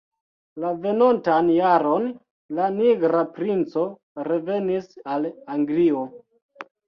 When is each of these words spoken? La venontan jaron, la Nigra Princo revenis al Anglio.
La 0.61 0.69
venontan 0.85 1.49
jaron, 1.57 2.07
la 2.59 2.69
Nigra 2.79 3.21
Princo 3.37 3.83
revenis 4.29 4.89
al 5.17 5.29
Anglio. 5.57 6.03